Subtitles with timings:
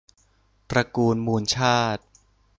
[0.69, 2.03] ตระกูลมูลชาติ